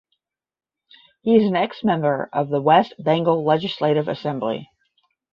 He 1.21 1.35
is 1.35 1.45
an 1.45 1.55
ex 1.55 1.83
member 1.83 2.27
of 2.33 2.49
West 2.49 2.95
Bengal 2.97 3.43
Legislative 3.45 4.07
Assembly. 4.07 4.67